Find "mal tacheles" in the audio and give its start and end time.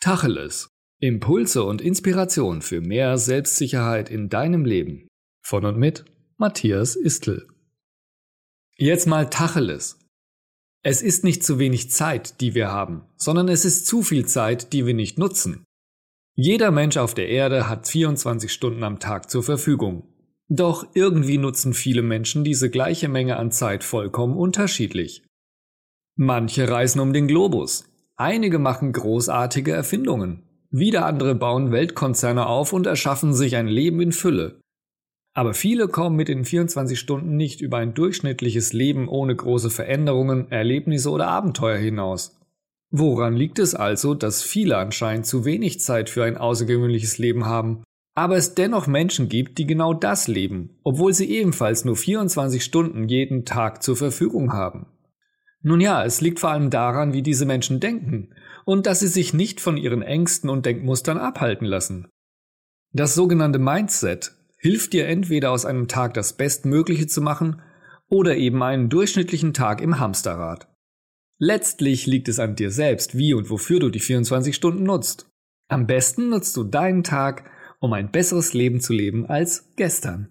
9.08-9.98